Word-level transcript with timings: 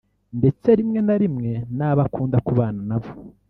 ndetse 0.39 0.67
rimwe 0.79 0.99
na 1.07 1.15
rimwe 1.21 1.51
n’abo 1.77 2.01
akunda 2.05 2.37
kubana 2.45 2.81
nabo 2.89 3.09